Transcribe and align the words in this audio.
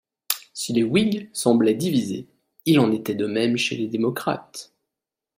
Si 0.55 0.73
les 0.73 0.81
Whigs 0.81 1.29
semblaient 1.31 1.75
divisés, 1.75 2.27
il 2.65 2.79
en 2.79 2.91
était 2.91 3.13
de 3.13 3.27
même 3.27 3.55
chez 3.55 3.75
les 3.77 3.85
démocrates. 3.87 4.73